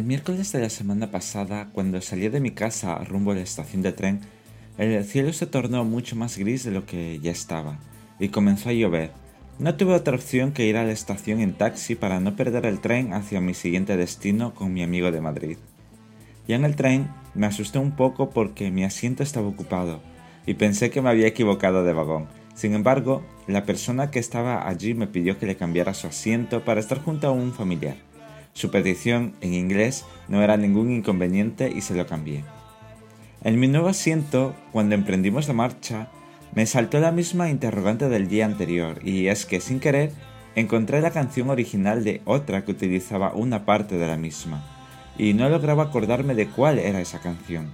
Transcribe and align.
El 0.00 0.06
miércoles 0.06 0.50
de 0.50 0.60
la 0.60 0.70
semana 0.70 1.10
pasada, 1.10 1.68
cuando 1.74 2.00
salí 2.00 2.26
de 2.30 2.40
mi 2.40 2.52
casa 2.52 2.96
rumbo 3.04 3.32
a 3.32 3.34
la 3.34 3.42
estación 3.42 3.82
de 3.82 3.92
tren, 3.92 4.20
el 4.78 5.04
cielo 5.04 5.30
se 5.34 5.44
tornó 5.44 5.84
mucho 5.84 6.16
más 6.16 6.38
gris 6.38 6.64
de 6.64 6.70
lo 6.70 6.86
que 6.86 7.20
ya 7.20 7.30
estaba, 7.30 7.78
y 8.18 8.30
comenzó 8.30 8.70
a 8.70 8.72
llover. 8.72 9.10
No 9.58 9.74
tuve 9.74 9.92
otra 9.92 10.16
opción 10.16 10.52
que 10.52 10.64
ir 10.64 10.78
a 10.78 10.84
la 10.84 10.92
estación 10.92 11.40
en 11.40 11.52
taxi 11.52 11.96
para 11.96 12.18
no 12.18 12.34
perder 12.34 12.64
el 12.64 12.80
tren 12.80 13.12
hacia 13.12 13.42
mi 13.42 13.52
siguiente 13.52 13.98
destino 13.98 14.54
con 14.54 14.72
mi 14.72 14.82
amigo 14.82 15.12
de 15.12 15.20
Madrid. 15.20 15.58
Ya 16.48 16.56
en 16.56 16.64
el 16.64 16.76
tren 16.76 17.10
me 17.34 17.46
asusté 17.46 17.78
un 17.78 17.92
poco 17.92 18.30
porque 18.30 18.70
mi 18.70 18.84
asiento 18.84 19.22
estaba 19.22 19.48
ocupado, 19.48 20.00
y 20.46 20.54
pensé 20.54 20.88
que 20.88 21.02
me 21.02 21.10
había 21.10 21.26
equivocado 21.26 21.84
de 21.84 21.92
vagón. 21.92 22.26
Sin 22.54 22.72
embargo, 22.72 23.22
la 23.46 23.66
persona 23.66 24.10
que 24.10 24.18
estaba 24.18 24.66
allí 24.66 24.94
me 24.94 25.08
pidió 25.08 25.38
que 25.38 25.44
le 25.44 25.58
cambiara 25.58 25.92
su 25.92 26.06
asiento 26.06 26.64
para 26.64 26.80
estar 26.80 27.02
junto 27.02 27.28
a 27.28 27.32
un 27.32 27.52
familiar. 27.52 27.96
Su 28.52 28.70
petición 28.70 29.34
en 29.40 29.54
inglés 29.54 30.04
no 30.28 30.42
era 30.42 30.56
ningún 30.56 30.90
inconveniente 30.90 31.72
y 31.74 31.80
se 31.80 31.94
lo 31.94 32.06
cambié. 32.06 32.44
En 33.42 33.58
mi 33.58 33.68
nuevo 33.68 33.88
asiento, 33.88 34.54
cuando 34.72 34.94
emprendimos 34.94 35.48
la 35.48 35.54
marcha, 35.54 36.08
me 36.54 36.66
saltó 36.66 37.00
la 37.00 37.12
misma 37.12 37.48
interrogante 37.48 38.08
del 38.08 38.28
día 38.28 38.44
anterior, 38.44 39.00
y 39.02 39.28
es 39.28 39.46
que 39.46 39.60
sin 39.60 39.80
querer 39.80 40.12
encontré 40.56 41.00
la 41.00 41.12
canción 41.12 41.48
original 41.48 42.04
de 42.04 42.20
otra 42.24 42.64
que 42.64 42.72
utilizaba 42.72 43.32
una 43.32 43.64
parte 43.64 43.96
de 43.96 44.06
la 44.06 44.16
misma, 44.16 44.62
y 45.16 45.32
no 45.32 45.48
lograba 45.48 45.84
acordarme 45.84 46.34
de 46.34 46.48
cuál 46.48 46.78
era 46.78 47.00
esa 47.00 47.20
canción. 47.20 47.70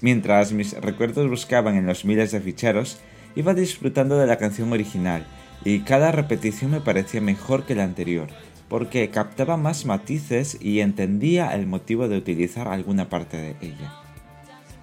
Mientras 0.00 0.52
mis 0.52 0.74
recuerdos 0.74 1.30
buscaban 1.30 1.76
en 1.76 1.86
los 1.86 2.04
miles 2.04 2.32
de 2.32 2.40
ficheros, 2.40 2.98
iba 3.34 3.54
disfrutando 3.54 4.18
de 4.18 4.26
la 4.26 4.36
canción 4.36 4.72
original, 4.72 5.24
y 5.64 5.80
cada 5.80 6.12
repetición 6.12 6.72
me 6.72 6.80
parecía 6.80 7.20
mejor 7.20 7.64
que 7.64 7.74
la 7.74 7.84
anterior, 7.84 8.28
porque 8.68 9.08
captaba 9.10 9.56
más 9.56 9.86
matices 9.86 10.58
y 10.60 10.80
entendía 10.80 11.54
el 11.54 11.66
motivo 11.66 12.08
de 12.08 12.18
utilizar 12.18 12.68
alguna 12.68 13.08
parte 13.08 13.36
de 13.36 13.56
ella. 13.60 13.94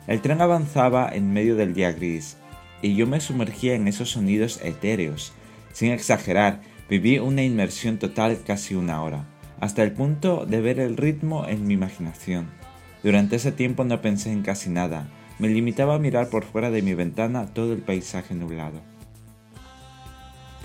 El 0.07 0.21
tren 0.21 0.41
avanzaba 0.41 1.09
en 1.11 1.33
medio 1.33 1.55
del 1.55 1.73
día 1.73 1.91
gris, 1.91 2.37
y 2.81 2.95
yo 2.95 3.07
me 3.07 3.19
sumergía 3.19 3.73
en 3.73 3.87
esos 3.87 4.11
sonidos 4.11 4.59
etéreos. 4.63 5.33
Sin 5.73 5.91
exagerar, 5.91 6.61
viví 6.89 7.19
una 7.19 7.43
inmersión 7.43 7.97
total 7.97 8.39
casi 8.45 8.75
una 8.75 9.01
hora, 9.01 9.25
hasta 9.59 9.83
el 9.83 9.91
punto 9.91 10.45
de 10.45 10.61
ver 10.61 10.79
el 10.79 10.97
ritmo 10.97 11.47
en 11.47 11.65
mi 11.65 11.73
imaginación. 11.73 12.49
Durante 13.03 13.35
ese 13.35 13.51
tiempo 13.51 13.83
no 13.83 14.01
pensé 14.01 14.31
en 14.31 14.41
casi 14.41 14.69
nada, 14.69 15.09
me 15.37 15.49
limitaba 15.49 15.95
a 15.95 15.99
mirar 15.99 16.29
por 16.29 16.43
fuera 16.43 16.71
de 16.71 16.81
mi 16.81 16.93
ventana 16.93 17.47
todo 17.53 17.73
el 17.73 17.81
paisaje 17.81 18.33
nublado. 18.33 18.94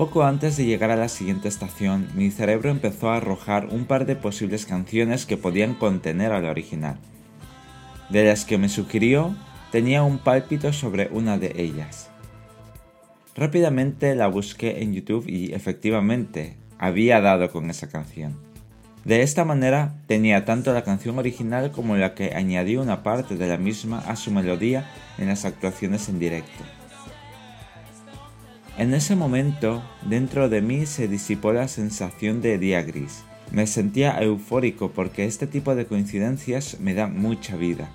Poco 0.01 0.25
antes 0.25 0.57
de 0.57 0.65
llegar 0.65 0.91
a 0.91 0.97
la 0.97 1.11
siguiente 1.11 1.47
estación, 1.47 2.09
mi 2.15 2.31
cerebro 2.31 2.71
empezó 2.71 3.11
a 3.11 3.19
arrojar 3.19 3.67
un 3.67 3.85
par 3.85 4.07
de 4.07 4.17
posibles 4.17 4.65
canciones 4.65 5.27
que 5.27 5.37
podían 5.37 5.75
contener 5.75 6.33
a 6.33 6.41
la 6.41 6.51
original. 6.51 6.97
De 8.09 8.25
las 8.25 8.47
que 8.47 8.57
me 8.57 8.71
sugirió, 8.71 9.37
tenía 9.71 10.03
un 10.03 10.17
pálpito 10.17 10.73
sobre 10.73 11.11
una 11.13 11.37
de 11.37 11.53
ellas. 11.55 12.09
Rápidamente 13.37 14.15
la 14.15 14.29
busqué 14.29 14.81
en 14.83 14.95
YouTube 14.95 15.29
y 15.29 15.53
efectivamente 15.53 16.57
había 16.79 17.21
dado 17.21 17.51
con 17.51 17.69
esa 17.69 17.91
canción. 17.91 18.39
De 19.05 19.21
esta 19.21 19.45
manera 19.45 19.97
tenía 20.07 20.47
tanto 20.47 20.73
la 20.73 20.83
canción 20.83 21.19
original 21.19 21.73
como 21.73 21.99
la 21.99 22.15
que 22.15 22.33
añadió 22.35 22.81
una 22.81 23.03
parte 23.03 23.37
de 23.37 23.49
la 23.49 23.59
misma 23.59 23.99
a 23.99 24.17
su 24.17 24.31
melodía 24.31 24.91
en 25.19 25.29
las 25.29 25.45
actuaciones 25.45 26.09
en 26.09 26.19
directo. 26.19 26.80
En 28.81 28.95
ese 28.95 29.15
momento, 29.15 29.83
dentro 30.07 30.49
de 30.49 30.63
mí 30.63 30.87
se 30.87 31.07
disipó 31.07 31.53
la 31.53 31.69
sensación 31.69 32.41
de 32.41 32.57
día 32.57 32.81
gris. 32.81 33.25
Me 33.53 33.67
sentía 33.67 34.19
eufórico 34.23 34.91
porque 34.93 35.27
este 35.27 35.47
tipo 35.47 35.75
de 35.75 35.85
coincidencias 35.85 36.81
me 36.81 36.95
dan 36.95 37.21
mucha 37.21 37.57
vida. 37.57 37.91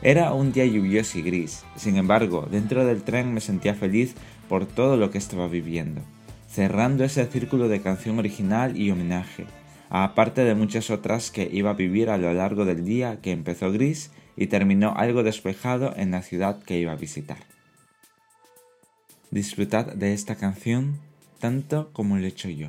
Era 0.00 0.32
un 0.32 0.50
día 0.50 0.64
lluvioso 0.64 1.18
y 1.18 1.22
gris, 1.22 1.64
sin 1.76 1.98
embargo, 1.98 2.48
dentro 2.50 2.86
del 2.86 3.02
tren 3.02 3.34
me 3.34 3.42
sentía 3.42 3.74
feliz 3.74 4.14
por 4.48 4.64
todo 4.64 4.96
lo 4.96 5.10
que 5.10 5.18
estaba 5.18 5.46
viviendo, 5.46 6.00
cerrando 6.48 7.04
ese 7.04 7.26
círculo 7.26 7.68
de 7.68 7.82
canción 7.82 8.18
original 8.18 8.78
y 8.78 8.90
homenaje, 8.90 9.44
aparte 9.90 10.42
de 10.42 10.54
muchas 10.54 10.88
otras 10.88 11.30
que 11.30 11.50
iba 11.52 11.68
a 11.68 11.74
vivir 11.74 12.08
a 12.08 12.16
lo 12.16 12.32
largo 12.32 12.64
del 12.64 12.86
día 12.86 13.20
que 13.20 13.30
empezó 13.30 13.70
gris 13.70 14.10
y 14.38 14.46
terminó 14.46 14.94
algo 14.96 15.22
despejado 15.22 15.92
en 15.94 16.12
la 16.12 16.22
ciudad 16.22 16.62
que 16.62 16.78
iba 16.78 16.92
a 16.92 16.96
visitar. 16.96 17.51
Disfrutad 19.32 19.94
de 19.94 20.12
esta 20.12 20.36
canción 20.36 20.98
tanto 21.40 21.90
como 21.94 22.18
lo 22.18 22.24
he 22.24 22.28
hecho 22.28 22.50
yo. 22.50 22.68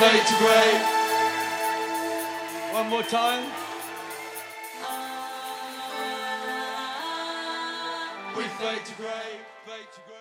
fade 0.00 0.26
to 0.26 0.34
grey. 0.38 0.72
One 2.72 2.88
more 2.88 3.02
time. 3.02 3.44
We 8.34 8.44
fade 8.44 8.84
to 8.86 8.94
grey, 8.94 9.30
fade 9.66 9.88
to 9.92 10.00
grey. 10.06 10.19